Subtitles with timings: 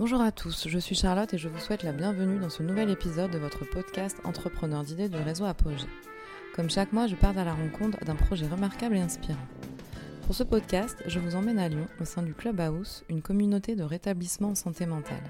[0.00, 2.88] Bonjour à tous, je suis Charlotte et je vous souhaite la bienvenue dans ce nouvel
[2.88, 5.90] épisode de votre podcast Entrepreneur d'idées du réseau Apogée.
[6.56, 9.46] Comme chaque mois, je pars à la rencontre d'un projet remarquable et inspirant.
[10.24, 13.82] Pour ce podcast, je vous emmène à Lyon au sein du Clubhouse, une communauté de
[13.82, 15.22] rétablissement en santé mentale.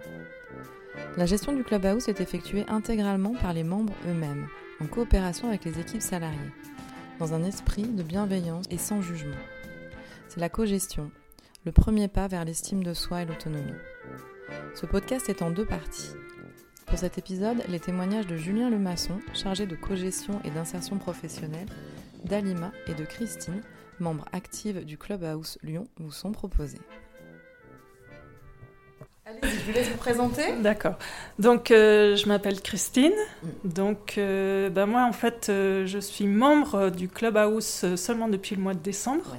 [1.17, 4.47] La gestion du Clubhouse est effectuée intégralement par les membres eux-mêmes,
[4.81, 6.39] en coopération avec les équipes salariées,
[7.19, 9.35] dans un esprit de bienveillance et sans jugement.
[10.29, 11.11] C'est la co-gestion,
[11.65, 13.75] le premier pas vers l'estime de soi et l'autonomie.
[14.75, 16.13] Ce podcast est en deux parties.
[16.87, 21.69] Pour cet épisode, les témoignages de Julien Lemasson, chargé de co-gestion et d'insertion professionnelle,
[22.25, 23.63] d'Alima et de Christine,
[24.01, 26.81] membre active du Clubhouse Lyon, vous sont proposés.
[29.25, 30.57] Allez, je vous laisse vous présenter.
[30.61, 30.97] D'accord.
[31.39, 33.13] Donc, euh, je m'appelle Christine.
[33.65, 38.63] Donc, euh, ben moi, en fait, euh, je suis membre du Clubhouse seulement depuis le
[38.63, 39.33] mois de décembre.
[39.33, 39.39] Ouais.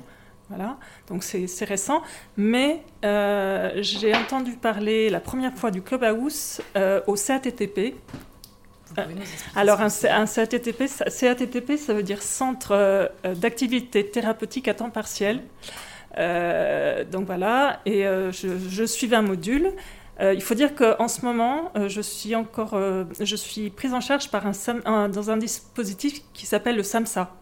[0.51, 2.01] Voilà, donc c'est récent.
[2.35, 7.95] Mais euh, j'ai entendu parler la première fois du Clubhouse euh, au CATTP.
[9.55, 9.87] Alors, un,
[10.25, 15.41] CATTP, ça, CATTP, ça veut dire Centre euh, d'activité thérapeutique à temps partiel.
[16.17, 19.71] Donc voilà, et je, je suivais un module.
[20.21, 23.93] Euh, il faut dire qu'en ce moment, euh, je suis encore, euh, je suis prise
[23.93, 27.33] en charge par un, dans un dispositif qui s'appelle le SAMSA.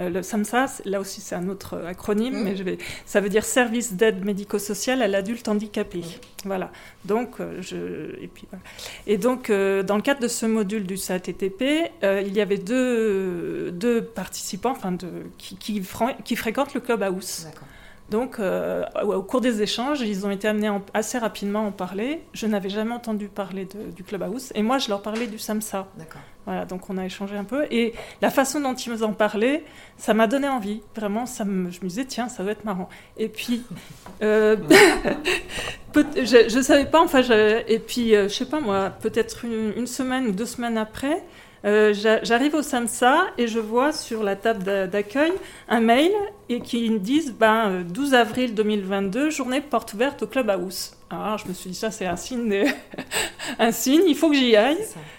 [0.00, 2.44] Euh, le SAMSA, c'est- là aussi c'est un autre acronyme, Mhm.
[2.44, 5.98] mais je vais, ça veut dire Service d'aide médico-sociale à l'adulte handicapé.
[5.98, 6.04] Mhm.
[6.46, 6.70] Voilà.
[7.04, 8.62] Donc, euh, je, et puis voilà.
[9.06, 12.56] Et donc, euh, dans le cadre de ce module du SATTP, euh, il y avait
[12.58, 17.44] deux, deux participants, enfin, de, qui, qui, fran- qui fréquentent le clubhouse.
[17.44, 17.68] D'accord.
[18.10, 21.72] Donc, euh, au cours des échanges, ils ont été amenés en- assez rapidement à en
[21.72, 22.22] parler.
[22.32, 24.50] Je n'avais jamais entendu parler de- du Clubhouse.
[24.56, 25.86] Et moi, je leur parlais du SAMSA.
[25.96, 26.20] D'accord.
[26.46, 27.66] Voilà, donc on a échangé un peu.
[27.70, 29.62] Et la façon dont ils en parlaient,
[29.96, 30.82] ça m'a donné envie.
[30.96, 32.88] Vraiment, ça me, je me disais, tiens, ça doit être marrant.
[33.16, 33.62] Et puis,
[34.22, 34.56] euh,
[35.94, 39.72] je ne savais pas, enfin, je- et puis, euh, je sais pas moi, peut-être une,
[39.76, 41.22] une semaine ou deux semaines après,
[41.64, 45.32] euh, j'a- j'arrive au SAMSA et je vois sur la table d'a- d'accueil
[45.68, 46.10] un mail
[46.48, 50.92] et qui me disent ben, euh, 12 avril 2022, journée porte ouverte au Clubhouse.
[51.10, 52.64] Alors je me suis dit, ça c'est un signe, de-
[53.58, 54.78] un signe, il faut que j'y aille.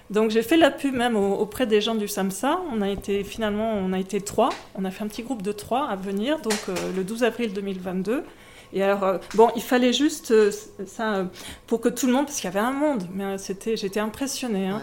[0.10, 2.60] Donc j'ai fait la pub même au- auprès des gens du SAMSA.
[2.74, 4.50] On a été finalement, on a été trois.
[4.76, 7.54] On a fait un petit groupe de trois à venir, donc euh, le 12 avril
[7.54, 8.24] 2022.
[8.74, 10.52] Et alors, euh, bon, il fallait juste euh,
[10.86, 11.26] ça euh,
[11.68, 14.68] pour que tout le monde, parce qu'il y avait un monde, mais c'était, j'étais impressionnée.
[14.70, 14.82] hein.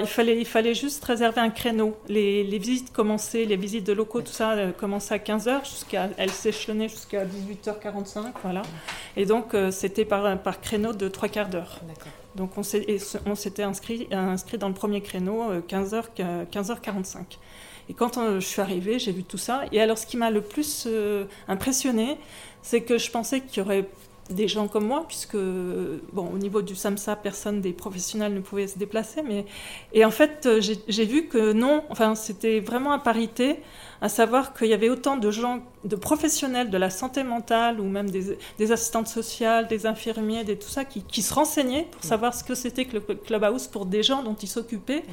[0.00, 1.96] Il, fallait, il fallait juste réserver un créneau.
[2.08, 6.30] Les, les visites commençaient, les visites de locaux, tout ça commençait à 15h, jusqu'à, elles
[6.30, 8.62] s'échelonnaient jusqu'à 18h45, voilà.
[9.16, 11.80] Et donc, c'était par, par créneau de trois quarts d'heure.
[11.86, 12.12] D'accord.
[12.36, 12.84] Donc on s'est-
[13.26, 16.02] on s'était inscrit, inscrit dans le premier créneau euh, 15h,
[16.50, 17.38] 15h45.
[17.88, 19.62] Et quand euh, je suis arrivée, j'ai vu tout ça.
[19.72, 22.18] Et alors ce qui m'a le plus euh, impressionné,
[22.62, 23.88] c'est que je pensais qu'il y aurait
[24.30, 28.66] des gens comme moi, puisque bon, au niveau du SAMSA, personne des professionnels ne pouvait
[28.66, 29.22] se déplacer.
[29.22, 29.44] Mais...
[29.92, 33.56] Et en fait, euh, j'ai vu que non, enfin, c'était vraiment à parité,
[34.00, 37.84] à savoir qu'il y avait autant de gens, de professionnels de la santé mentale ou
[37.84, 42.02] même des, des assistantes sociales, des infirmiers, des, tout ça, qui, qui se renseignaient pour
[42.02, 45.04] savoir ce que c'était que le Clubhouse pour des gens dont ils s'occupaient.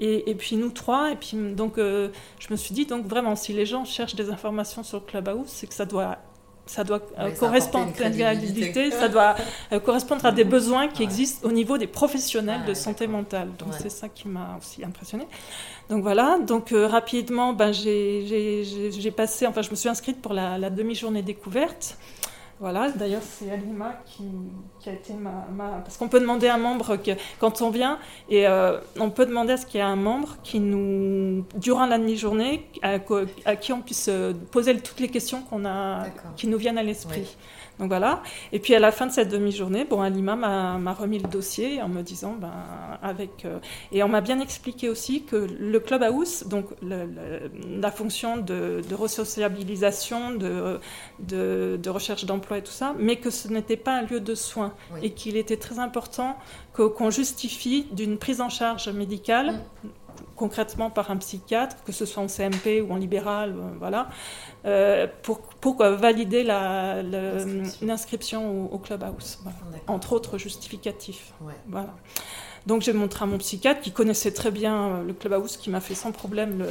[0.00, 2.08] Et, et puis nous trois, et puis donc euh,
[2.40, 5.66] je me suis dit, donc vraiment, si les gens cherchent des informations sur Clubhouse, c'est
[5.68, 6.18] que ça doit
[6.66, 9.34] ça doit euh, ça correspondre à une crédibilité, ça doit
[9.70, 11.04] euh, correspondre à des besoins qui Ouais.
[11.04, 13.50] existent au niveau des professionnels de santé mentale.
[13.58, 13.78] Donc Ouais.
[13.82, 15.26] c'est ça qui m'a aussi impressionné.
[15.90, 20.56] Donc voilà, donc euh, rapidement, ben, j'ai- passé, enfin je me suis inscrite pour la,
[20.58, 21.98] la demi-journée découverte.
[22.60, 24.22] Voilà, d'ailleurs c'est Alima qui,
[24.80, 25.46] qui a été ma...
[25.52, 27.10] ma- Parce qu'on peut demander à un membre, que,
[27.40, 27.98] quand on vient,
[28.28, 31.86] et euh, on peut demander à ce qu'il y ait un membre qui nous, durant
[31.86, 32.98] la demi-journée, à,
[33.56, 36.04] qui on puisse euh, poser toutes les questions qu'on a,
[36.36, 37.22] qui nous viennent à l'esprit.
[37.22, 37.36] Oui.
[37.80, 38.22] Donc voilà.
[38.52, 41.88] Et puis à la fin de cette demi-journée, bon, Alima m'a remis le dossier en
[41.88, 42.52] me disant, ben,
[43.02, 43.58] avec, euh,
[43.90, 48.80] et on m'a bien expliqué aussi que le clubhouse, donc le- le- la fonction de,
[48.88, 50.78] de resociabilisation, de,
[51.18, 54.34] de, de recherche d'emploi et tout ça, mais que ce n'était pas un lieu de
[54.34, 55.00] soins Oui.
[55.02, 56.36] et qu'il était très important
[56.72, 59.52] qu'on justifie d'une prise en charge médicale.
[59.82, 59.88] Mm.
[60.36, 64.08] Concrètement par un psychiatre, que ce soit en CMP ou en libéral, euh, voilà,
[64.64, 66.42] euh, pour, pour euh, valider
[67.82, 68.64] L'inscription.
[68.66, 69.56] au, au clubhouse, voilà.
[69.86, 71.32] Entre autres justificatifs.
[71.40, 71.54] Ouais.
[71.68, 71.94] Voilà.
[72.66, 75.80] Donc j'ai montré à mon psychiatre qui connaissait très bien euh, le clubhouse, qui m'a
[75.80, 76.64] fait sans problème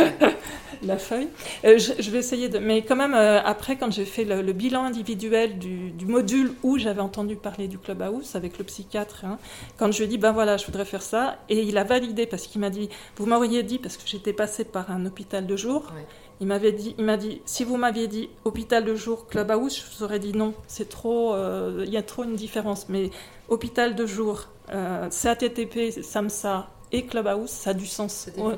[0.82, 1.28] la feuille.
[1.64, 2.58] Euh, je, vais essayer de...
[2.58, 6.78] Mais quand même, euh, après, quand j'ai fait le, bilan individuel du, du module où
[6.78, 9.38] j'avais entendu parler du clubhouse avec le psychiatre, hein,
[9.78, 12.26] quand je lui ai dit, ben voilà, je voudrais faire ça, et il a validé
[12.26, 15.56] parce qu'il m'a dit, vous m'auriez dit, parce que j'étais passée par un hôpital de
[15.56, 16.04] jour, Ouais.
[16.40, 20.04] Il m'avait dit, m'a dit, si vous m'aviez dit hôpital de jour, clubhouse, je vous
[20.04, 20.54] aurais dit non.
[20.66, 22.88] C'est trop, euh, il y a trop une différence.
[22.88, 23.10] Mais
[23.48, 28.52] hôpital de jour, euh, CATTP, SAMSA et Clubhouse, ça a du sens au,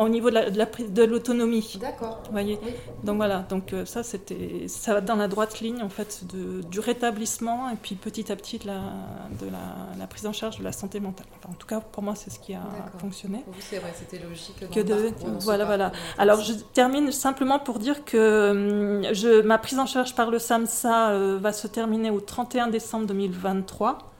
[0.00, 1.76] au, niveau de, la, de l'autonomie.
[1.80, 2.22] D'accord.
[2.30, 2.58] Voyez.
[3.02, 3.40] Donc voilà.
[3.48, 7.70] Donc euh, ça, c'était, ça va dans la droite ligne en fait de, du rétablissement
[7.70, 8.80] et puis petit à petit de la,
[9.40, 11.26] de la, la, prise en charge de la santé mentale.
[11.38, 12.62] Enfin, en tout cas, pour moi, c'est ce qui a
[12.98, 13.42] fonctionné.
[13.46, 14.70] Vous, c'est vrai, c'était logique.
[14.70, 15.90] Que de, voilà, voilà.
[16.16, 20.38] Alors, je termine simplement pour dire que hum, je, ma prise en charge par le
[20.38, 24.13] SAMSA euh, va se terminer au 31 décembre 2023.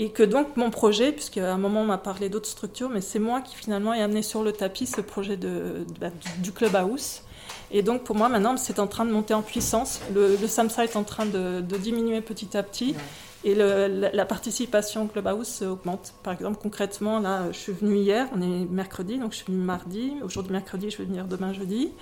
[0.00, 3.18] Et que donc mon projet, puisqu'à un moment on m'a parlé d'autres structures, mais c'est
[3.18, 6.10] moi qui finalement ai amené sur le tapis ce projet de, de,
[6.40, 7.22] du Clubhouse.
[7.72, 10.00] Et donc pour moi maintenant c'est en train de monter en puissance.
[10.14, 12.94] Le, le SAMSA est en train de, diminuer petit à petit.
[13.44, 16.12] Et la, la, participation au Clubhouse augmente.
[16.24, 19.62] Par exemple, concrètement, là, je suis venue hier, on est mercredi, donc je suis venue
[19.62, 20.12] mardi.
[20.24, 21.92] Aujourd'hui, mercredi, je vais venir demain, jeudi.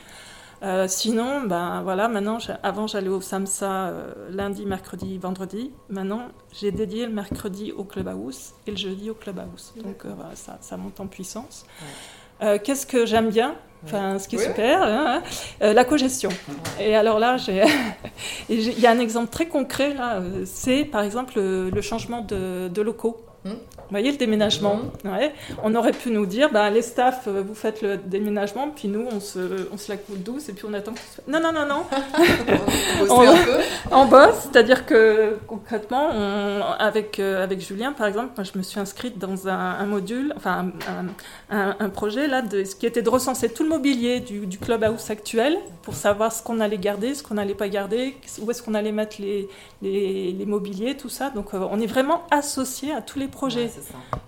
[0.62, 5.72] Euh, sinon, ben voilà, maintenant, avant j'allais au SAMSA euh, lundi, mercredi, vendredi.
[5.88, 9.74] Maintenant, j'ai dédié le mercredi au Clubhouse et le jeudi au Clubhouse.
[9.82, 11.66] Donc euh, voilà, ça, ça, monte en puissance.
[12.40, 12.60] Ouais.
[12.62, 13.54] Qu'est-ce que j'aime bien?
[13.84, 14.44] Enfin, ce qui est oui.
[14.46, 15.22] super, hein,
[15.60, 16.28] la cogestion.
[16.28, 16.88] Ouais.
[16.88, 17.36] Et alors là,
[18.48, 20.20] il y a un exemple très concret là.
[20.44, 23.24] C'est par exemple le, le changement de, de locaux.
[23.48, 25.08] Vous voyez le déménagement mmh.
[25.08, 25.32] ouais.
[25.62, 29.20] On aurait pu nous dire, bah, les staffs, vous faites le déménagement, puis nous, on
[29.20, 31.66] se, on se la coule douce et puis on attend que ça Non, non, non,
[31.66, 31.84] non.
[33.10, 38.58] on, on, bosse, c'est-à-dire que concrètement, on, avec, euh, avec Julien, par exemple, moi, je
[38.58, 40.72] me suis inscrite dans un, un module, enfin
[41.50, 44.46] un, un, un, projet là, de, ce qui était de recenser tout le mobilier du,
[44.46, 48.50] du clubhouse actuel pour savoir ce qu'on allait garder, ce qu'on n'allait pas garder, où
[48.50, 49.49] est-ce qu'on allait mettre les,
[49.82, 51.31] les, les, mobiliers, tout ça.
[51.31, 53.64] Donc euh, on est vraiment associé à tous les projets.
[53.64, 53.70] Ouais,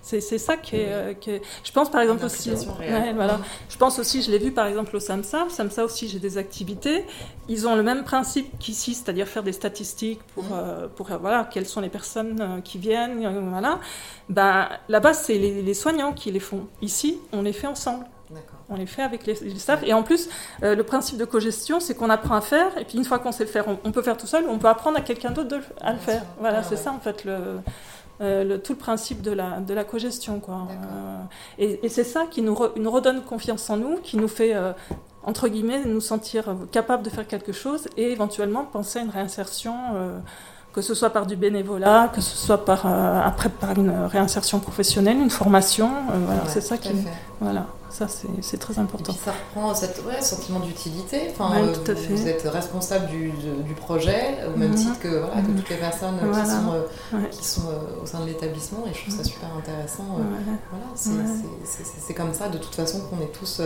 [0.03, 0.39] c'est ça.
[0.39, 2.51] ça qui est, euh, qui est, Je pense par exemple aussi.
[2.51, 3.41] Ouais, voilà.
[3.69, 5.47] Je pense aussi, je l'ai vu par exemple au SAMSA.
[5.47, 7.05] Au SAMSA aussi, j'ai des activités.
[7.49, 10.53] Ils ont le même principe qu'ici, c'est-à-dire faire des statistiques pour, mmh.
[10.53, 13.25] euh, pour voilà, quelles sont les personnes euh, qui viennent.
[13.25, 13.81] Euh, voilà.
[14.29, 16.69] Ben, Là-bas, c'est les, les soignants qui les font.
[16.83, 18.05] Ici, on les fait ensemble.
[18.69, 19.83] On les fait avec les, les staffs.
[19.85, 20.29] Et en plus,
[20.63, 22.77] euh, le principe de cogestion, c'est qu'on apprend à faire.
[22.79, 24.45] Et puis une fois qu'on sait le faire, on, on, peut faire tout seul.
[24.49, 26.23] On peut apprendre à quelqu'un d'autre à le faire.
[26.39, 26.77] Voilà, ah, c'est ouais.
[26.77, 27.61] ça en fait le,
[28.21, 30.41] euh, le, tout le principe de la, de la cogestion.
[30.41, 30.67] Quoi.
[30.71, 31.19] Euh,
[31.59, 34.55] et, et c'est ça qui nous, re, nous redonne confiance en nous, qui nous fait,
[34.55, 34.73] euh,
[35.25, 39.75] entre guillemets, nous sentir capables de faire quelque chose et éventuellement penser à une réinsertion
[40.73, 45.17] que ce soit par du bénévolat, que ce soit par après par une réinsertion professionnelle,
[45.17, 45.91] une formation.
[46.09, 46.93] Voilà, ouais, c'est ça qui,
[47.41, 48.07] voilà, ça
[48.41, 49.13] c'est très important.
[49.13, 51.29] Et puis ça reprend cette ouais, sentiment d'utilité.
[51.31, 53.33] Enfin, ouais, euh, vous, êtes responsable du,
[53.75, 54.75] projet au même mmh.
[54.75, 56.43] titre que voilà que toutes les personnes voilà.
[56.43, 57.31] qui sont ouais.
[57.31, 57.63] qui sont
[58.03, 60.05] au sein de l'établissement et je trouve ça super intéressant.
[60.71, 63.63] Voilà, c'est comme ça de toute façon qu'on est tous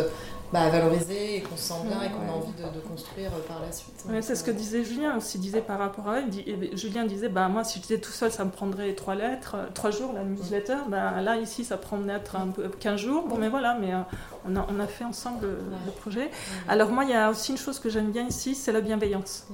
[0.53, 3.31] bah, valoriser et qu'on se sent bien ouais, et qu'on a envie de, de, construire
[3.35, 4.05] euh, par la suite.
[4.09, 6.29] Ouais, c'est ce que disait Julien aussi, disait par rapport à elle.
[6.29, 6.45] Dit,
[6.75, 9.91] Julien disait, bah, moi si j'étais tout seul, ça me prendrait trois lettres, euh, trois
[9.91, 10.77] jours la newsletter.
[10.89, 13.27] Bah, là ici, ça prend peut-être un peu 15 jours.
[13.27, 14.01] Bon, mais voilà, mais euh,
[14.47, 16.31] on, a, on a fait ensemble le, le projet.
[16.69, 19.47] Alors moi, il y a aussi une chose que j'aime bien ici, c'est la bienveillance.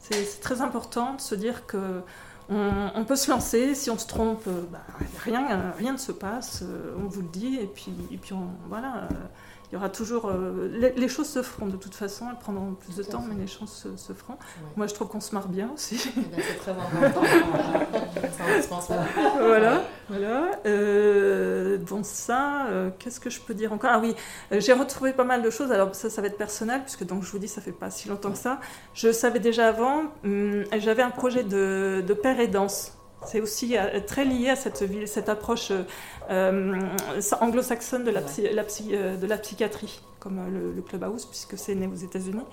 [0.00, 2.02] C'est très important de se dire que
[2.50, 4.80] on, on, peut se lancer, si on se trompe, bah,
[5.24, 6.64] rien, rien ne se passe,
[6.98, 9.08] on vous le dit, et puis, et puis on, voilà
[9.72, 10.26] il y aura toujours.
[10.26, 13.34] Euh, les, les, choses se feront de toute façon, elles prendront plus de temps, mais
[13.34, 14.34] les choses se, se feront.
[14.34, 14.68] Ouais.
[14.76, 16.12] Moi, je trouve qu'on se marre bien aussi.
[16.14, 17.22] Eh ben, c'est très important.
[19.38, 20.50] Voilà, voilà.
[20.66, 23.90] Euh, bon, ça, euh, qu'est-ce que je peux dire encore?
[23.94, 24.14] Ah oui,
[24.50, 25.72] j'ai retrouvé pas mal de choses.
[25.72, 28.10] Alors, ça, ça va être personnel, puisque donc, je vous dis, ça fait pas si
[28.10, 28.60] longtemps que ça.
[28.92, 32.98] Je savais déjà avant, hum, j'avais un projet de, de père et danse.
[33.24, 35.72] C'est aussi euh, très lié à cette, cette approche
[36.30, 36.80] euh,
[37.40, 41.86] anglo-saxonne de, la, la euh, de la psychiatrie, comme le, le Clubhouse, puisque c'est né
[41.86, 42.44] aux États-Unis.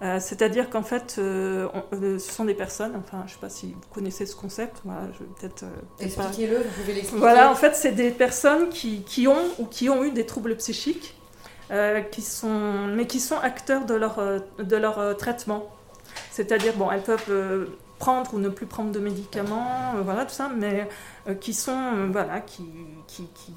[0.00, 3.40] Euh, C'est-à-dire qu'en fait, euh, on, euh, ce sont des personnes, enfin, je ne sais
[3.40, 5.60] pas si vous connaissez ce concept, voilà, je vais peut-être.
[5.98, 7.18] Peut Expliquez-le, vous pouvez l'expliquer.
[7.20, 10.56] Voilà, en fait, c'est des personnes qui, qui, ont ou qui ont eu des troubles
[10.56, 11.16] psychiques,
[12.10, 14.20] qui sont, mais qui sont acteurs de leur,
[14.58, 15.70] de leur traitement.
[16.30, 17.68] C'est-à-dire, bon, elles peuvent
[18.02, 20.88] prendre ou ne plus prendre de médicaments, euh, voilà tout ça, mais
[21.28, 22.64] euh, qui sont euh, voilà qui
[23.06, 23.52] qui, qui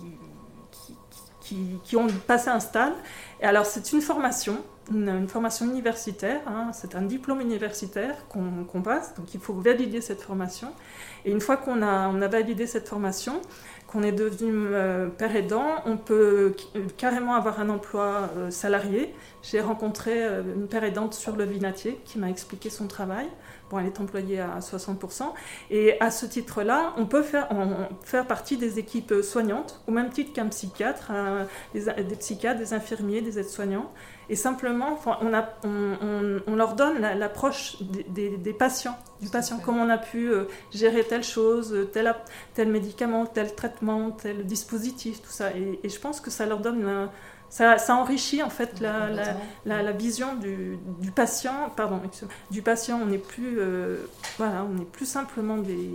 [1.83, 2.93] qui, ont passé un stade.
[3.39, 4.57] Et alors c'est une formation,
[4.91, 10.01] une, formation universitaire, hein, c'est un diplôme universitaire qu'on qu passe, donc il faut valider
[10.01, 10.69] cette formation.
[11.23, 13.41] Et une fois qu'on a, on a validé cette formation,
[13.87, 14.51] qu'on est devenu
[15.19, 16.55] père aidant, on peut
[16.97, 19.13] carrément avoir un emploi salarié.
[19.43, 20.13] J'ai rencontré
[20.57, 23.27] une père aidante sur le Vinatier qui m'a expliqué son travail
[23.69, 25.23] bon, elle est employée à 60%.
[25.71, 27.49] Et à ce titre-là, on peut faire,
[28.03, 31.11] faire partie des équipes soignantes, au même titre qu'un psychiatre,
[31.73, 33.91] des, des, psychiatres, des infirmiers, des aides-soignants.
[34.29, 39.99] Et simplement, on, a, on, leur donne l'approche des, patients, du patient, comment on a
[39.99, 42.13] pu euh, gérer telle chose, tel,
[42.55, 45.51] tel médicament, tel traitement, tel dispositif, tout ça.
[45.51, 47.09] Et, je pense que ça leur donne,
[47.49, 49.09] ça, ça, enrichit en fait la,
[49.65, 51.71] la, vision du, du, patient.
[51.75, 52.01] Pardon,
[52.51, 52.99] du patient.
[53.01, 54.05] On n'est plus, euh,
[54.37, 55.89] voilà, on n'est plus simplement des.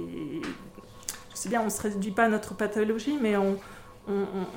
[1.30, 3.58] Je sais bien, on ne se réduit pas à notre pathologie, mais on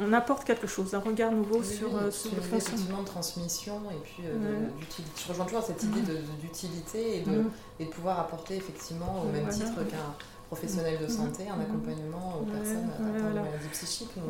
[0.02, 4.00] on, apporte quelque chose, un regard nouveau sur, euh, sur le fonctionnement de transmission et
[4.04, 4.68] puis euh,
[5.16, 6.02] Je rejoins toujours cette idée
[6.42, 7.52] d'utilité et, de, mm.
[7.80, 10.16] et de pouvoir apporter effectivement au même titre qu'un
[10.54, 14.22] professionnel de santé, un accompagnement aux personnes atteintes de maladies psychiques, euh,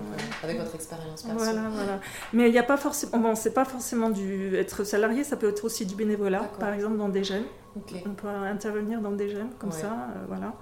[0.44, 1.56] avec votre expérience personnelle.
[1.56, 2.00] Voilà, voilà.
[2.32, 5.50] Mais il n'y a pas forcément, bon, c'est pas forcément du être salarié, ça peut
[5.50, 7.46] être aussi du bénévolat, par exemple dans des jeunes.
[7.76, 7.80] On
[8.14, 10.54] peut intervenir dans des jeunes comme ça, voilà.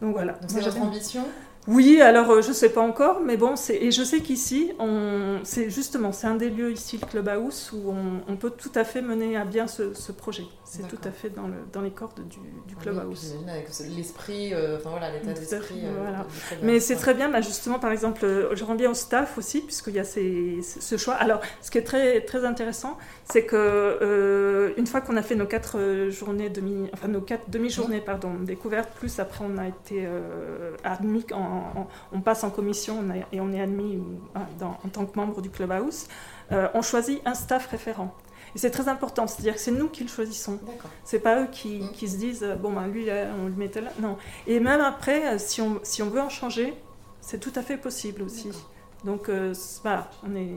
[0.00, 0.32] Donc voilà.
[0.32, 1.24] Donc c'est votre ambition
[1.68, 4.72] oui, alors euh, je ne sais pas encore, mais bon, et je sais qu'ici,
[5.44, 7.92] c'est justement, c'est un des lieux ici, le Clubhouse, où
[8.26, 10.44] on, peut tout à fait mener à bien ce, projet.
[10.64, 13.36] C'est tout à fait dans, le, dans les cordes du, du Clubhouse.
[13.48, 15.82] avec l'esprit, euh, enfin voilà, l'état d'esprit.
[15.84, 16.26] Euh, voilà.
[16.62, 19.94] mais c'est très bien, bah, justement, par exemple, je rends bien au staff aussi, puisqu'il
[19.94, 21.14] y a ce choix.
[21.14, 22.96] Alors, ce qui est très, très intéressant,
[23.30, 28.00] c'est que une fois qu'on a fait nos quatre journées demi, enfin nos quatre demi-journées,
[28.00, 30.08] pardon, découvertes, plus après on a été
[30.84, 31.49] admis en
[32.12, 34.00] on passe en commission et on est admis
[34.34, 36.06] en tant que membre du Clubhouse,
[36.52, 38.14] euh, on choisit un staff référent.
[38.54, 40.58] Et c'est très important, c'est-à-dire que c'est nous qui le choisissons.
[41.04, 43.06] C'est pas eux qui, se disent, euh, bon, ben, lui,
[43.40, 43.90] on le mettait là.
[44.00, 44.16] Non.
[44.46, 46.74] Et même après, euh, si on, si on veut en changer,
[47.20, 48.50] c'est tout à fait possible aussi.
[49.04, 50.54] Donc euh, voilà, on est,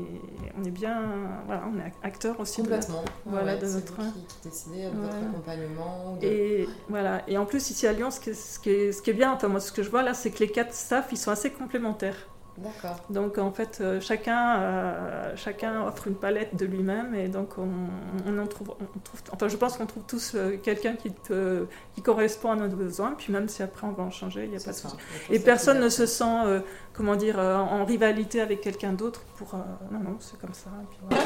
[0.60, 1.02] on est bien,
[1.46, 3.02] voilà, on est acteur aussi Complètement.
[3.02, 3.96] de, voilà, de notre.
[3.96, 6.18] Qui, décidait de votre accompagnement.
[6.22, 9.02] Et voilà, et en plus ici à Lyon, ce qui est, ce qui est, ce
[9.02, 11.08] qui est bien, enfin moi ce que je vois là, c'est que les quatre staffs,
[11.12, 12.18] ils sont assez complémentaires.
[12.58, 12.98] D'accord.
[13.10, 17.68] Donc en fait, euh, chacun, euh, chacun offre une palette de lui-même et donc on,
[18.28, 21.12] on en trouve, on trouve, enfin je pense qu'on trouve tous euh, quelqu'un qui,
[21.96, 23.16] qui correspond à nos besoins.
[23.18, 24.96] Puis même si après on va en changer, il n'y a pas de souci.
[25.32, 26.62] Et personne ne se sent,
[26.94, 29.56] comment dire, en rivalité avec quelqu'un d'autre pour.
[29.92, 30.70] non non, c'est comme ça.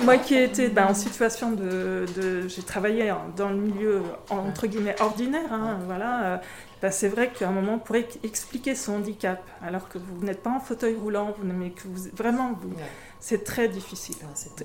[0.04, 4.68] Moi qui ai été ben, en situation de, de j'ai travaillé dans le milieu entre
[4.68, 6.42] guillemets ordinaire, hein, voilà.
[6.82, 10.52] Bah, c'est vrai qu'à un moment, pour expliquer son handicap, alors que vous n'êtes pas
[10.52, 12.72] en fauteuil roulant, vous, mais que vous vraiment, vous,
[13.20, 14.16] c'est très difficile.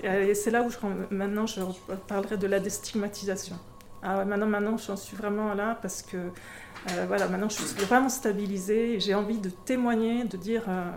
[0.05, 0.77] et c'est là où je,
[1.11, 1.61] maintenant je
[2.09, 3.59] parlerai de la déstigmatisation.
[4.03, 8.09] Ah maintenant, maintenant, j'en suis vraiment là parce que euh, voilà, maintenant je suis vraiment
[8.09, 10.65] stabilisée et j'ai envie de témoigner, de dire.
[10.69, 10.91] Euh,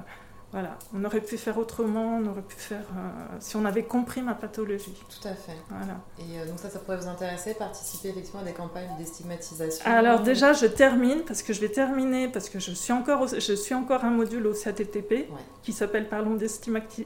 [0.55, 4.21] voilà, on aurait pu faire autrement, on aurait pu faire euh, si on avait compris
[4.21, 4.93] ma pathologie.
[5.09, 5.57] Tout à fait.
[5.67, 5.99] Voilà.
[6.17, 9.83] Et euh, donc ça, ça pourrait vous intéresser, participer effectivement à des campagnes de déstigmatisation.
[9.85, 13.53] Alors déjà, je termine parce que je vais terminer parce que je suis encore, je
[13.53, 15.27] suis encore un module au CATTP
[15.61, 16.37] qui s'appelle Parlons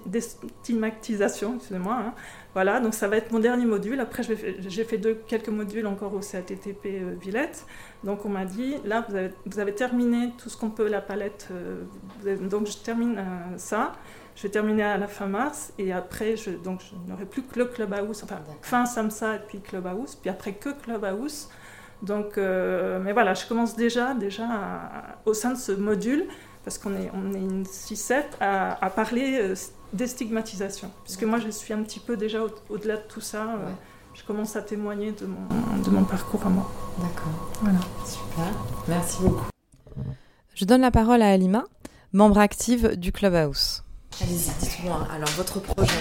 [0.05, 2.03] d'estigmatisation, excusez-moi.
[2.05, 2.13] Hein.
[2.55, 3.99] Voilà, donc ça va être mon dernier module.
[3.99, 7.65] Après, j'ai fait deux, quelques modules encore au CATTP euh, Villette.
[8.03, 11.01] Donc on m'a dit, là, vous avez, vous avez, terminé tout ce qu'on peut, la
[11.01, 11.49] palette.
[11.51, 13.93] Euh, donc je termine euh, ça.
[14.35, 15.73] Je vais terminer à la fin mars.
[15.77, 18.23] Et après, je, donc, je n'aurai plus que le Clubhouse.
[18.23, 20.15] Enfin, fin Samsa et puis Clubhouse.
[20.15, 21.49] Puis après, que Clubhouse.
[22.01, 24.45] Donc, mais voilà, je commence déjà, déjà
[25.25, 26.27] au sein de ce module,
[26.63, 29.53] parce qu'on est, on est une 6-7, à, à, parler
[29.93, 30.91] Déstigmatisation.
[31.03, 33.43] Puisque moi, je suis un petit peu déjà au-delà de tout ça.
[33.43, 33.69] Euh,
[34.13, 36.69] je commence à témoigner de mon, de mon parcours à moi.
[36.97, 37.51] D'accord.
[37.61, 37.79] Voilà.
[38.05, 38.53] Super.
[38.87, 39.45] Merci beaucoup.
[40.53, 41.63] Je donne la parole à Alima,
[42.13, 43.83] membre active du Clubhouse.
[44.21, 45.91] Allez-y, dites-moi, alors votre projet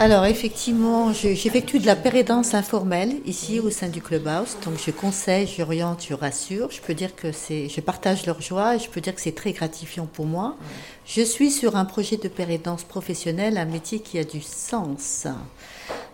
[0.00, 4.56] Alors effectivement, j'effectue de la pérédance informelle ici au sein du Clubhouse.
[4.64, 6.70] Donc je conseille, j'oriente, je rassure.
[6.70, 9.34] Je peux dire que c'est, je partage leur joie et je peux dire que c'est
[9.34, 10.56] très gratifiant pour moi.
[11.04, 15.26] Je suis sur un projet de pérédance professionnelle, un métier qui a du sens.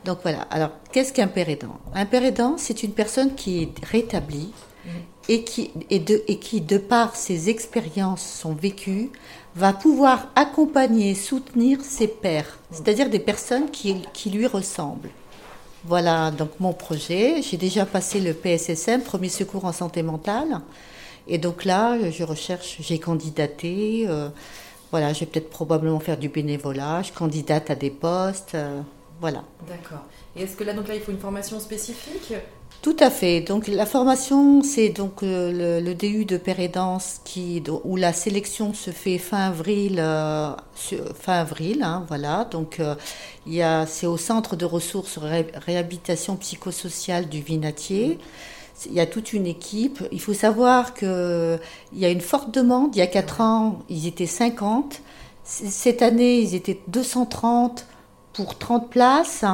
[0.05, 1.79] Donc voilà, alors qu'est-ce qu'un pérédant?
[1.95, 4.53] Un pérédant, c'est une personne qui est rétablie
[4.85, 4.91] mm.
[5.29, 9.11] et qui, et de, et qui, de par ses expériences, son vécu,
[9.55, 15.11] va pouvoir accompagner, soutenir ses pairs, c'est-à-dire des personnes qui, qui, lui ressemblent.
[15.85, 17.41] Voilà donc mon projet.
[17.43, 20.61] J'ai déjà passé le PSSM, premier secours en santé mentale.
[21.27, 24.07] Et donc là, je recherche, j'ai candidaté.
[24.09, 24.29] Euh,
[24.91, 27.03] voilà, je vais peut-être probablement faire du bénévolat.
[27.03, 28.55] Je candidate à des postes.
[28.55, 28.81] Euh,
[29.21, 29.45] voilà.
[29.69, 30.05] D'accord.
[30.37, 32.35] Et est-ce que là, donc là, il faut une formation spécifique?
[32.83, 33.41] Tout à fait.
[33.41, 38.91] Donc la formation, c'est donc euh, le, DU de Pérédance qui, où la sélection se
[38.91, 39.97] fait fin avril.
[39.99, 40.55] Euh,
[41.19, 42.45] fin avril, hein, voilà.
[42.45, 42.95] Donc euh,
[43.47, 48.19] il c'est au centre de ressources réhabilitation psychosociale du Vinatier.
[48.87, 50.03] il y a toute une équipe.
[50.13, 51.59] Il faut savoir qu'il
[51.95, 52.95] y a une forte demande.
[52.95, 55.01] Il y a 4 ans, ils étaient 50.
[55.45, 57.87] Cette année, ils étaient 230
[58.35, 59.45] pour 30 places.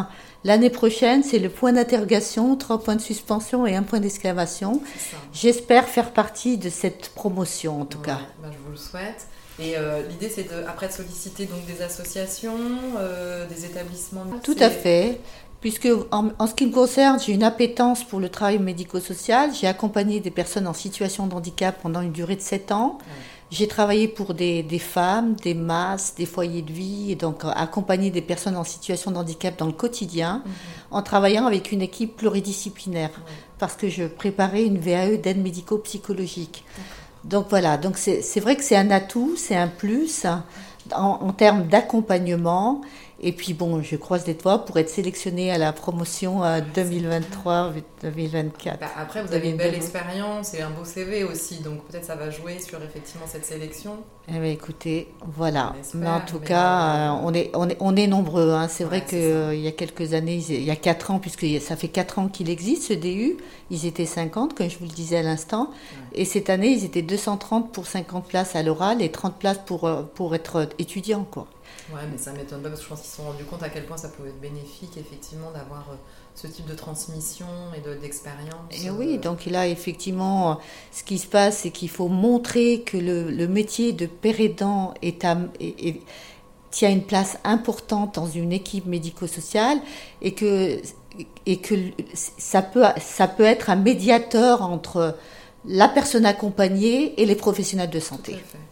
[0.44, 4.80] L'année prochaine, c'est le point d'interrogation, trois points de suspension et un point d'exclamation.
[5.32, 8.20] J'espère faire partie de cette promotion, en tout cas.
[8.42, 9.26] Ben, je vous le souhaite.
[9.59, 12.56] Et euh, l'idée, c'est de, après de solliciter donc des associations,
[12.97, 14.25] euh, des établissements.
[14.42, 15.20] Tout à fait.
[15.61, 19.50] Puisque en, ce qui me concerne, j'ai une appétence pour le travail médico-social.
[19.52, 22.97] J'ai accompagné des personnes en situation de handicap pendant une durée de 7 ans.
[23.50, 28.11] J'ai travaillé pour des, femmes, des masses, des foyers de vie, et donc euh, accompagné
[28.11, 30.52] des personnes en situation de handicap dans le quotidien, mhm.
[30.92, 33.11] en travaillant avec une équipe pluridisciplinaire,
[33.59, 36.64] parce que je préparais une VAE d'aide médico-psychologique.
[37.25, 40.25] Donc voilà, donc c'est vrai que c'est un atout, c'est un plus
[40.92, 42.80] en termes d'accompagnement
[43.22, 48.78] et puis bon, je croise les doigts pour être sélectionnée à la promotion 2023-2024.
[48.78, 52.14] Bah, après, vous avez une belle expérience et un beau CV aussi, donc peut-être ça
[52.14, 53.98] va jouer sur effectivement cette sélection.
[54.32, 55.75] Eh bien, écoutez, voilà.
[55.94, 58.52] mais en tout cas, euh, on, est, on, est, on est nombreux.
[58.52, 58.68] Hein.
[58.68, 61.75] C'est vrai qu'il euh, y a quelques années, il y a 4 ans, puisque ça
[61.75, 63.38] fait 4 ans qu'il existe ce DU,
[63.70, 65.70] ils étaient 50, comme je vous le disais à l'instant.
[66.12, 69.84] Et cette année, ils étaient 230 pour 50 places à l'oral et 30 places pour,
[69.87, 71.26] euh, pour être étudiant.
[71.28, 71.49] Quoi.
[71.92, 73.68] Ouais, mais ça m'étonne pas parce que je pense qu'ils se sont rendus compte à
[73.68, 75.96] quel point ça pouvait être bénéfique, effectivement, d'avoir euh,
[76.34, 77.46] ce type de transmission
[77.76, 78.84] et d'expérience.
[78.84, 79.18] et oui, euh.
[79.18, 80.58] donc là, effectivement,
[80.92, 84.94] ce qui se passe, c'est qu'il faut montrer que le, le métier de père aidant
[85.02, 85.26] est,
[86.70, 89.78] tient une place importante dans une équipe médico-sociale
[90.22, 90.80] et que,
[91.46, 91.75] et que
[92.14, 95.16] ça, peut, ça peut être un médiateur entre
[95.66, 98.32] la personne accompagnée et les professionnels de santé.
[98.32, 98.69] Tout à fait.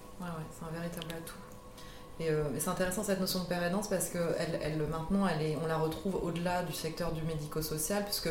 [2.21, 5.57] Euh, et c'est intéressant cette notion de père parce que elle, elle, maintenant, elle est,
[5.63, 8.31] on la retrouve au-delà du secteur du médico-social, puisque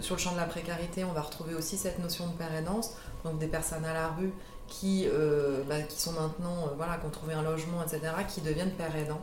[0.00, 2.50] sur le champ de la précarité, on va retrouver aussi cette notion de père
[3.24, 4.32] donc des personnes à la rue
[4.68, 8.40] qui, euh, bah, qui sont maintenant, euh, voilà, qui ont trouvé un logement, etc., qui
[8.40, 9.22] deviennent père aidants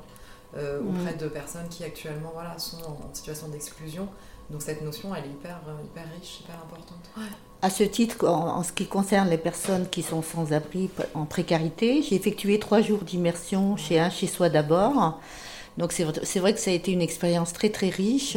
[0.54, 1.18] auprès mm.
[1.18, 4.10] de personnes qui actuellement voilà, sont en situation d'exclusion.
[4.50, 7.10] Donc cette notion, elle est hyper, hyper riche, hyper importante.
[7.64, 12.02] À ce titre, en, ce qui concerne les personnes qui sont sans abri, en précarité,
[12.02, 15.20] j'ai effectué trois jours d'immersion chez un chez soi d'abord.
[15.78, 18.36] Donc c'est vrai que ça a été une expérience très très riche.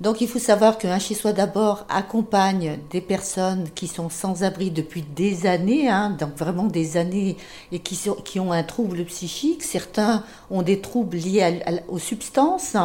[0.00, 4.72] Donc il faut savoir qu'un chez soi d'abord accompagne des personnes qui sont sans abri
[4.72, 7.36] depuis des années, hein, donc vraiment des années,
[7.70, 9.62] et qui, sont, qui ont un trouble psychique.
[9.62, 12.76] Certains ont des troubles liés aux substances.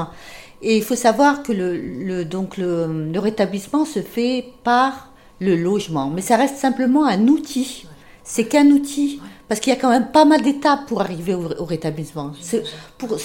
[0.62, 6.10] Et il faut savoir que le, donc le rétablissement se fait par le logement.
[6.10, 7.86] Mais ça reste simplement un outil.
[8.24, 9.20] C'est qu'un outil.
[9.48, 12.32] Parce qu'il y a quand même pas mal d'étapes pour arriver au, rétablissement.
[12.42, 12.64] C'est
[12.98, 13.18] pour,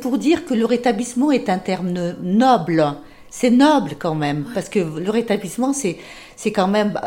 [0.00, 2.84] pour, dire que le rétablissement est un terme noble.
[3.30, 4.50] C'est noble quand même.
[4.54, 5.98] Parce que le rétablissement, c'est,
[6.34, 6.98] c'est quand même,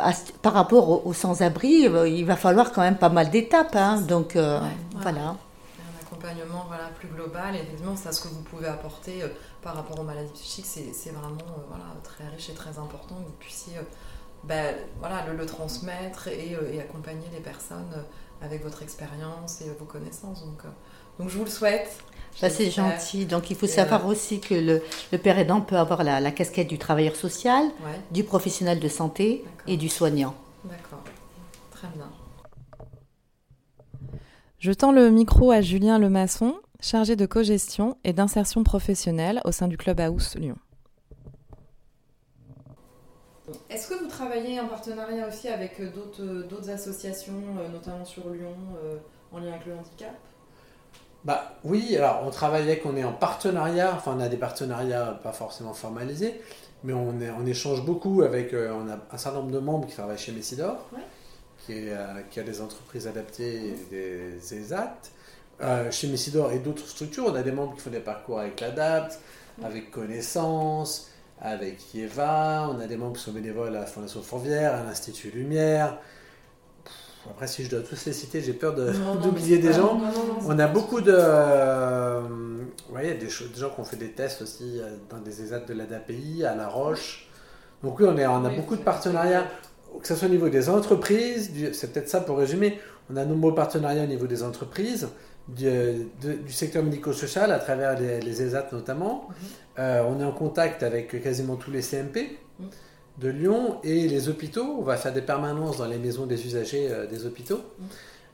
[0.41, 3.75] par rapport aux, sans-abri, euh, il va falloir quand même pas mal d'étapes.
[3.75, 3.99] Hein.
[4.01, 4.61] Donc, euh,
[5.01, 5.35] voilà.
[5.35, 7.55] Un accompagnement voilà, plus global.
[7.55, 9.27] Et effectivement, c'est ce que vous pouvez apporter euh,
[9.61, 10.65] par rapport aux maladies psychiques.
[10.65, 13.73] C'est, vraiment voilà, très riche et très important que vous puissiez
[14.43, 19.85] ben, voilà, le, transmettre euh, et, accompagner les personnes euh, avec votre expérience et vos
[19.85, 20.43] connaissances.
[20.43, 20.69] Donc, euh,
[21.19, 21.97] donc je vous le souhaite.
[22.33, 23.25] C'est gentil.
[23.25, 26.77] Donc, il faut savoir aussi que le, le, père aidant peut avoir la, casquette du
[26.77, 27.65] travailleur social,
[28.09, 30.33] du professionnel de santé et du soignant.
[30.63, 31.03] D'accord.
[31.71, 32.09] Très bien.
[34.59, 39.67] Je tends le micro à Julien Lemasson, chargé de co-gestion et d'insertion professionnelle au sein
[39.67, 40.55] du Club House Lyon.
[43.69, 48.29] Est-ce que vous travaillez en partenariat aussi avec euh, euh, d'autres associations, euh, notamment sur
[48.29, 48.55] Lyon,
[49.31, 50.13] en lien avec le handicap?
[51.23, 55.19] Bah oui, alors on travaille avec, on est en partenariat, enfin on a des partenariats
[55.21, 56.41] pas forcément formalisés,
[56.83, 60.17] mais on, on échange beaucoup avec, on a un certain nombre de membres qui travaillent
[60.17, 60.89] chez Messidor,
[61.67, 61.89] qui,
[62.31, 65.91] qui, a des entreprises adaptées et des ESAT.
[65.91, 69.19] chez Messidor et d'autres structures, on a des membres qui font des parcours avec l'ADAPT,
[69.63, 71.11] avec Connaissance,
[71.41, 75.31] avec Yeva, on a des membres qui sont bénévoles à la Fondation Fourvière, à l'Institut
[75.31, 75.97] Lumière.
[77.29, 78.75] Après, si je dois tous les citer, j'ai peur
[79.21, 79.99] d'oublier des gens.
[80.45, 81.13] on a beaucoup de.
[81.15, 82.21] Euh,
[82.95, 86.45] des, des, gens qui ont fait des tests aussi euh, dans des ESAT de l'ADAPI,
[86.45, 87.27] à La Roche.
[87.83, 89.47] Donc, oui, on, est, on a beaucoup de partenariats,
[89.99, 92.79] que ce soit au niveau des entreprises, c'est peut-être ça pour résumer.
[93.11, 95.09] On a de nombreux partenariats au niveau des entreprises,
[95.47, 95.69] du,
[96.21, 99.27] du secteur médico-social, à travers les, les ESAT notamment.
[99.27, 99.35] Mhm.
[99.79, 102.37] Euh, on est en contact avec quasiment tous les CMP
[103.17, 104.77] de Lyon et les hôpitaux.
[104.79, 107.61] On va faire des permanences dans les maisons des usagers euh, des hôpitaux.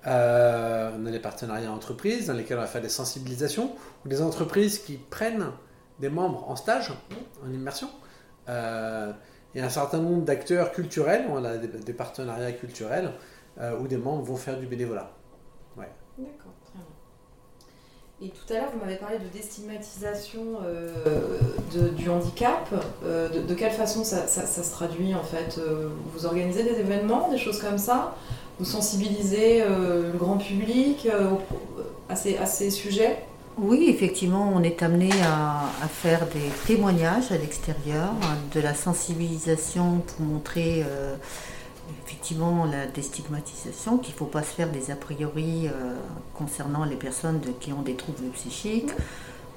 [0.06, 4.22] Euh, on a les partenariats entreprises dans lesquels on va faire des sensibilisations ou des
[4.22, 5.52] entreprises qui prennent
[6.00, 6.93] des membres en stage,
[7.43, 7.89] en immersion.
[8.48, 13.12] et un certain nombre d'acteurs culturels, on a des, partenariats culturels
[13.82, 15.12] où des membres vont faire du bénévolat.
[15.76, 15.89] Ouais.
[16.20, 16.54] D'accord.
[18.21, 20.41] Et tout à l'heure, vous m'avez parlé de déstigmatisation
[21.95, 22.73] du handicap.
[23.03, 25.60] de, quelle façon ça, se traduit en fait
[26.13, 28.15] Vous organisez des événements, des choses comme ça?
[28.58, 31.08] Vous sensibilisez le grand public
[32.10, 33.19] à ces sujets?
[33.60, 38.13] Oui, effectivement, on est amené à, faire des témoignages à l'extérieur,
[38.53, 41.15] de la sensibilisation pour montrer euh,
[42.06, 45.95] effectivement la déstigmatisation, qu'il ne faut pas se faire des a priori euh,
[46.34, 48.91] concernant les personnes qui ont des troubles psychiques.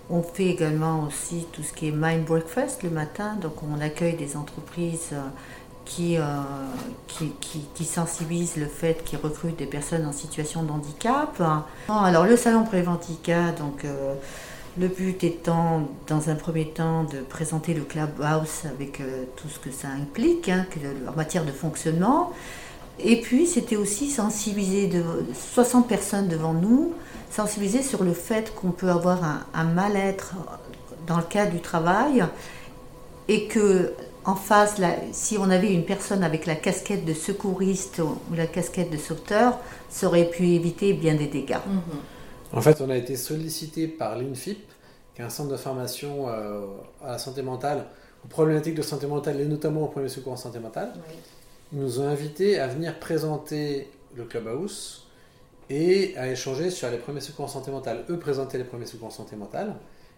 [0.09, 4.17] On fait également aussi tout ce qui est Mind Breakfast le matin, donc on accueille
[4.17, 5.11] des entreprises.
[5.13, 5.19] Euh,
[5.99, 6.43] euh,
[7.09, 11.43] qui, qui, qui, sensibilise le fait qu'ils recrutent des personnes en situation de handicap.
[11.89, 14.15] Alors le salon Préventica, donc euh,
[14.79, 19.59] le but étant dans un premier temps de présenter le Clubhouse avec euh, tout ce
[19.59, 20.67] que ça implique hein,
[21.09, 22.33] en matière de fonctionnement.
[22.99, 25.03] Et puis c'était aussi sensibiliser de
[25.55, 26.93] 60 personnes devant nous,
[27.31, 29.21] sensibiliser sur le fait qu'on peut avoir
[29.55, 30.35] un, mal-être
[31.07, 32.25] dans le cadre du travail
[33.29, 33.95] et que
[34.27, 34.77] en face,
[35.13, 39.59] si on avait une personne avec la casquette de secouriste ou la casquette de sauveteur,
[39.89, 41.57] ça aurait pu éviter bien des dégâts.
[41.67, 42.01] Mhm.
[42.53, 44.59] En fait, on a été sollicité par l'INFIP,
[45.15, 46.67] qui est un centre de formation euh,
[47.03, 47.87] à la santé mentale,
[48.25, 50.93] aux problématiques de santé mentale et notamment au premier secours en santé mentale.
[51.73, 55.07] Ils nous ont invités à venir présenter le Clubhouse
[55.69, 58.05] et à échanger sur les premiers secours en santé mentale.
[58.11, 59.77] Eux présentaient les premiers secours en santé mentale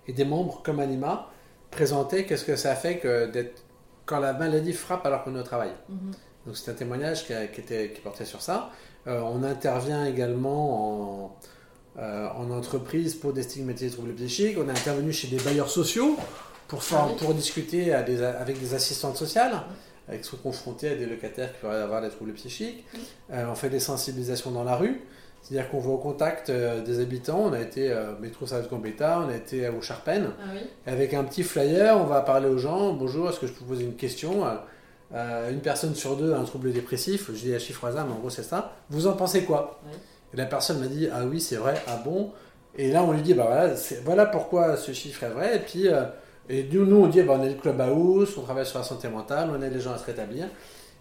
[0.08, 1.30] et des membres comme Anima
[1.70, 3.62] présentaient qu'est-ce que ça fait que d'être
[4.06, 5.70] quand la maladie frappe alors qu'on est au travail.
[5.88, 6.12] Mhm.
[6.46, 8.70] Donc c'est un témoignage qui, était, qui, portait sur ça.
[9.06, 11.36] Euh, on intervient également en,
[11.98, 14.56] euh, en, entreprise pour déstigmatiser les troubles psychiques.
[14.58, 16.16] On est intervenu chez des bailleurs sociaux
[16.68, 19.62] pour, ah pour discuter avec des assistantes sociales,
[20.08, 22.84] avec sont confrontés à des locataires qui pourraient avoir des troubles psychiques.
[23.30, 25.00] Euh, on fait des sensibilisations dans la rue.
[25.42, 27.40] C'est-à-dire qu'on va au contact euh, des habitants.
[27.46, 30.30] On a été euh, métro Service Gambetta, on a été au Charpennes.
[30.40, 32.92] Ah avec un petit flyer, on va parler aux gens.
[32.92, 34.46] Bonjour, est-ce que je peux vous poser une question?
[35.14, 37.30] Euh, Une personne sur deux a un trouble dépressif.
[37.34, 38.76] Je dis à chiffre hasard, mais en gros c'est ça.
[38.88, 39.80] Vous en pensez quoi?
[40.32, 42.30] Et la personne m'a dit Ah oui, c'est vrai, ah bon?
[42.76, 45.56] Et là on lui dit Bah voilà, voilà pourquoi ce chiffre est vrai.
[45.56, 45.88] Et puis
[46.48, 49.08] et nous, on dit bah, On est le club house, on travaille sur la santé
[49.08, 50.46] mentale, on aide les gens à se rétablir.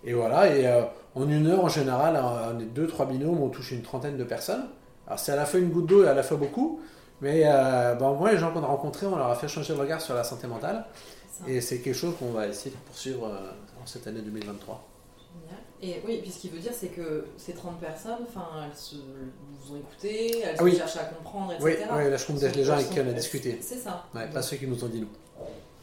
[0.04, 0.84] Et voilà, et euh,
[1.16, 4.24] en une heure, en général, on est deux, trois binômes, on touche une trentaine de
[4.24, 4.66] personnes.
[5.06, 6.80] Alors c'est à la fois une goutte d'eau et à la fois beaucoup,
[7.22, 9.80] mais euh, ben, moi, les gens qu'on a rencontrés, on leur a fait changer de
[9.80, 10.86] regard sur la santé mentale.
[11.48, 14.84] Et c'est quelque chose qu'on va essayer de poursuivre euh, en cette année 2023.
[15.84, 18.96] Et oui, puis ce qu'il veut dire, c'est que ces 30 personnes, enfin, elles se,
[18.96, 21.66] vous ont écouté, elles ah cherchent à comprendre, etc.
[21.92, 23.58] Oui, oui là je compte les gens avec qui on a discuté.
[23.62, 24.06] C'est ça.
[24.14, 25.10] pas ceux qui nous ont dit nous.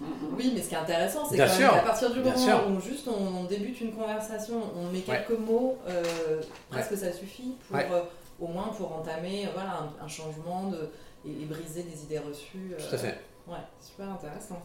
[0.00, 3.80] Oui, mais ce qui est intéressant, c'est qu'à partir du moment où juste on débute
[3.80, 8.02] une conversation, on met quelques mots, euh, presque ça suffit pour euh,
[8.40, 10.88] au moins pour entamer euh, voilà, un, changement de,
[11.26, 12.74] et, briser des idées reçues.
[12.78, 13.18] Tout à fait.
[13.48, 14.62] Ouais, super intéressant.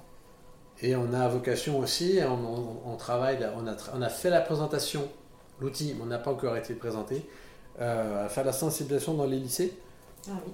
[0.82, 2.20] Et on a vocation aussi,
[2.86, 5.08] on, travaille, on a, on a fait la présentation,
[5.64, 7.26] l'outil, on n'a pas encore été présenté,
[7.80, 9.74] à faire la sensibilisation dans les lycées
[10.28, 10.54] ah, oui.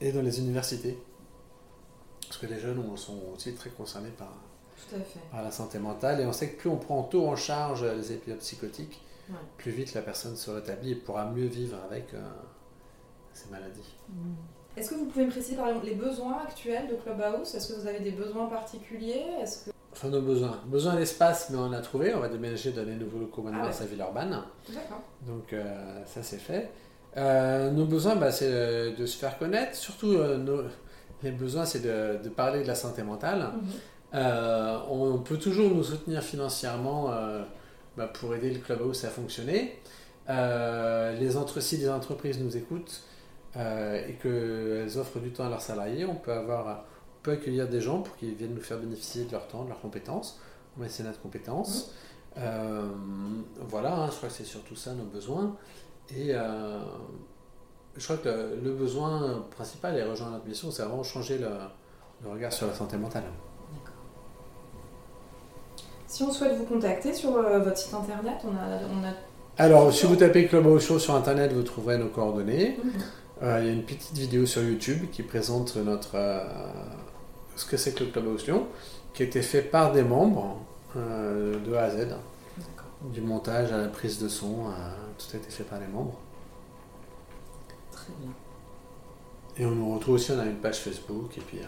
[0.00, 0.98] et dans les universités.
[2.28, 4.32] Parce que les jeunes sont aussi très concernés par,
[5.32, 6.20] la santé mentale.
[6.20, 9.00] Et on sait que plus on prend tôt en charge les épisodes psychotiques,
[9.56, 12.20] plus vite la personne se rétablit et pourra mieux vivre avec euh,
[13.32, 13.94] ces maladies.
[14.08, 14.34] Mm.
[14.76, 17.54] Est-ce que vous pouvez me préciser par exemple les besoins actuels de Clubhouse?
[17.54, 19.26] Est-ce que vous avez des besoins particuliers?
[19.40, 19.70] Est-ce que...
[20.02, 20.58] Enfin, nos besoins.
[20.66, 22.12] Besoin d'espace, mais on a trouvé.
[22.14, 24.42] On va déménager dans les nouveaux locaux maintenant ah à Villeurbanne.
[24.68, 25.02] D'accord.
[25.26, 26.70] Donc, euh, ça, c'est fait.
[27.16, 29.76] Euh, nos besoins, bah, c'est de se faire connaître.
[29.76, 30.62] Surtout, nos,
[31.22, 33.38] les besoins, c'est de, parler de la santé mentale.
[33.38, 33.70] Mhm.
[34.14, 37.42] Euh, on peut toujours nous soutenir financièrement euh,
[37.96, 39.78] bah, pour aider le Clubhouse à fonctionner.
[40.28, 43.02] Euh, les entre si les entreprises nous écoutent
[43.54, 46.84] et qu'elles offrent du temps à leurs salariés, on peut, avoir,
[47.22, 49.80] peut accueillir des gens pour qu'ils viennent nous faire bénéficier de leur temps, de leurs
[49.80, 50.40] compétences.
[50.76, 51.94] On va essayer notre compétences.
[52.36, 53.44] Mhm.
[53.68, 55.54] voilà, hein, je crois que c'est surtout ça nos besoins.
[56.16, 56.32] Et
[57.96, 61.48] je crois que le, besoin principal et rejoindre notre mission, c'est vraiment changer le,
[62.28, 63.24] regard sur la santé mentale.
[66.06, 69.12] Si on souhaite vous contacter sur euh, votre site internet, on a.
[69.56, 72.78] Alors, si vous tapez Club Show sur internet, vous trouverez nos coordonnées.
[72.82, 72.90] Mhm.
[73.42, 76.44] Euh, il y a une petite vidéo sur YouTube qui présente notre, euh,
[77.56, 78.66] ce que c'est que le Club Lyon,
[79.14, 80.58] qui a été fait par des membres
[80.94, 82.08] de A à Z.
[83.02, 84.66] Du montage à la prise de son,
[85.18, 86.14] tout a été fait par les membres.
[89.56, 91.58] Et on nous retrouve aussi, on a une page Facebook et puis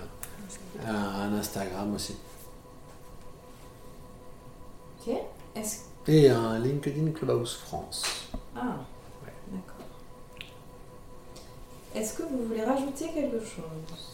[0.86, 2.16] un, un Instagram aussi.
[5.00, 5.12] Ok.
[6.06, 8.30] Et un LinkedIn Clubhouse France.
[8.54, 8.76] Ah,
[9.48, 9.86] d'accord.
[11.96, 14.13] Est-ce que vous voulez rajouter quelque chose?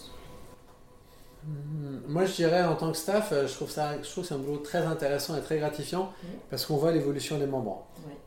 [2.07, 4.39] Moi, je dirais en tant que staff, euh, je trouve ça, je trouve c'est un
[4.39, 6.13] boulot très intéressant et très gratifiant
[6.51, 7.87] parce qu'on voit l'évolution des membres.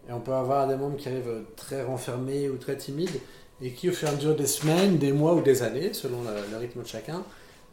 [0.10, 3.20] Et on peut avoir des membres qui arrivent très renfermés ou très timides
[3.62, 6.18] et qui, au fur et à mesure des semaines, des mois ou des années, selon
[6.24, 7.24] le, rythme de chacun,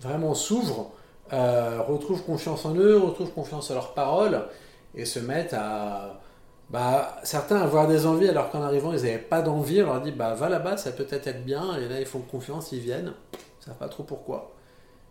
[0.01, 0.93] vraiment s'ouvrent,
[1.33, 4.43] euh, retrouvent confiance en eux, retrouvent confiance en leurs paroles
[4.95, 6.21] et se mettent à.
[6.71, 10.13] Bah, certains avoir des envies alors qu'en arrivant ils n'avaient pas d'envie, on leur dit
[10.13, 13.13] bah va là-bas, ça peut être être bien, et là ils font confiance, ils viennent,
[13.33, 14.53] ils savent pas trop pourquoi.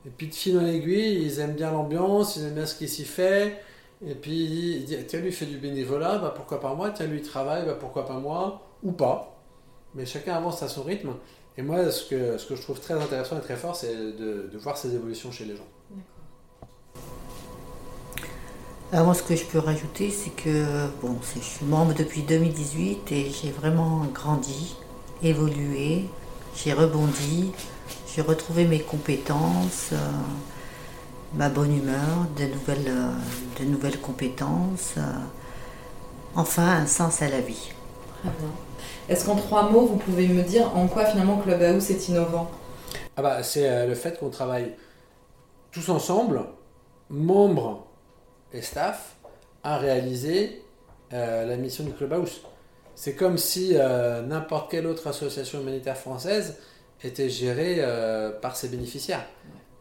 [0.05, 2.87] Et puis de fil en aiguille, ils aiment bien l'ambiance, ils aiment bien ce qui
[2.87, 3.61] s'y fait,
[4.05, 7.77] et puis tiens lui fait du bénévolat, bah pourquoi pas moi, tiens lui travaille, bah
[7.79, 9.37] pourquoi pas moi, ou pas.
[9.95, 11.13] Mais chacun avance à son rythme.
[11.57, 14.49] Et moi, ce que, ce que je trouve très intéressant et très fort, c'est de,
[14.51, 15.67] de voir ces évolutions chez les gens.
[18.91, 23.29] Alors ce que je peux rajouter, c'est que bon, je suis membre depuis 2018 et
[23.29, 24.75] j'ai vraiment grandi,
[25.21, 26.05] évolué,
[26.55, 27.51] j'ai rebondi,
[28.13, 29.97] j'ai retrouvé mes compétences, euh,
[31.35, 33.11] ma bonne humeur, de nouvelles, euh,
[33.59, 35.01] de nouvelles compétences, euh,
[36.35, 37.71] enfin un sens à la vie.
[38.21, 38.49] Très bien.
[39.09, 42.49] Est-ce qu'en trois mots, vous pouvez me dire en quoi finalement Clubhouse est innovant?
[43.17, 44.75] Ah bah, C'est le fait qu'on travaille
[45.71, 46.43] tous ensemble,
[47.09, 47.87] membres
[48.53, 49.15] et staff
[49.63, 50.63] à réaliser
[51.13, 52.41] euh, la mission du Clubhouse.
[52.95, 56.57] C'est comme si euh, n'importe quelle autre association humanitaire française
[57.03, 59.25] était gérée euh, par ses bénéficiaires.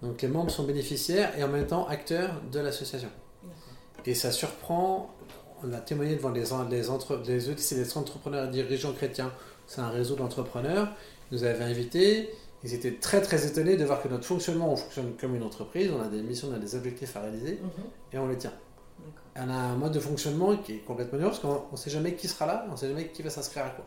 [0.03, 3.11] Donc les membres sont bénéficiaires et en même temps acteurs de l'association.
[4.07, 5.15] Et ça surprend,
[5.63, 9.33] on a témoigné devant les, les, entre, les, les entrepreneurs et dirigeants chrétiens,
[9.67, 10.89] c'est un réseau d'entrepreneurs,
[11.31, 12.31] ils nous avaient invités,
[12.65, 15.91] ils étaient très très étonnés de voir que notre fonctionnement, on fonctionne comme une entreprise,
[15.91, 17.85] on a des missions, on a des objectifs à réaliser mhm.
[18.13, 18.55] et on les tient.
[19.37, 22.15] On a un mode de fonctionnement qui est complètement nouveau parce qu'on ne sait jamais
[22.15, 23.85] qui sera là, on ne sait jamais qui va s'inscrire à quoi.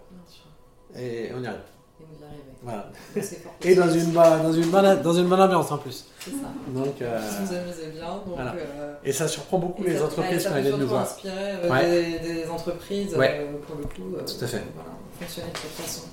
[0.96, 1.60] Et on y arrive.
[2.02, 2.42] Et vous y arrivez.
[2.64, 2.92] Voilà.
[3.64, 6.06] et dans une, dans, une bonne, dans une bonne ambiance en plus.
[6.20, 6.38] C'est ça.
[6.68, 8.08] Donc, euh, vous amusez bien.
[8.26, 11.04] Donc, euh, et ça surprend beaucoup les entreprises qui viennent de nous voir.
[11.04, 13.48] inspiré euh, des, entreprises ouais.
[13.68, 14.18] pour le coup.
[14.18, 14.64] Tout à fait.
[14.76, 16.08] Voilà, fonctionner de cette façon.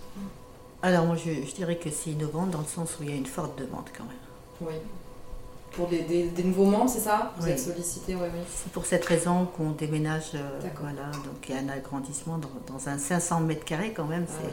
[0.81, 3.27] Alors moi je, dirais que c'est innovant dans le sens où il y a une
[3.27, 4.13] forte demande quand même.
[4.61, 4.75] Oui.
[5.73, 7.33] Pour des, des, nouveaux membres, c'est ça?
[7.39, 8.41] Vous êtes sollicité, oui, oui.
[8.49, 10.33] C'est pour cette raison qu'on déménage.
[10.35, 14.27] Euh, voilà, donc il y a un agrandissement dans, un 500 mètres carrés quand même.
[14.29, 14.49] Ah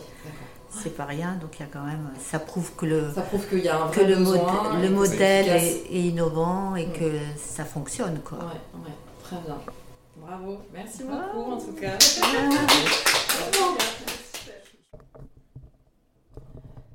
[0.81, 2.09] c'est pas rien, donc il y a quand même.
[2.19, 3.11] Ça prouve que le.
[3.13, 7.65] Ça prouve qu'il y a un que le, le modèle est, innovant et que ça
[7.65, 8.39] fonctionne, quoi.
[8.41, 9.57] Oui, ouais, très bien.
[10.17, 11.97] Bravo, merci beaucoup en tout cas.